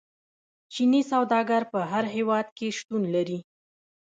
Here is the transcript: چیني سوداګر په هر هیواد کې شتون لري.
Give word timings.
چیني 0.73 1.01
سوداګر 1.11 1.61
په 1.71 1.79
هر 1.91 2.05
هیواد 2.15 2.47
کې 2.57 2.67
شتون 2.77 3.03
لري. 3.15 3.39